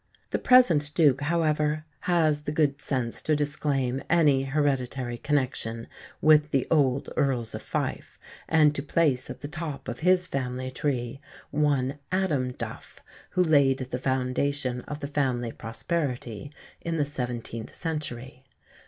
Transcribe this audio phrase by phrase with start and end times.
[0.31, 5.85] The present Duke, however, has the good sense to disclaim any hereditary connection
[6.21, 8.17] with the old Earls of Fife,
[8.49, 13.01] and to place at the top of his family tree one Adam Duff,
[13.37, 18.43] who laid the foundation of the family prosperity in the seventeenth century.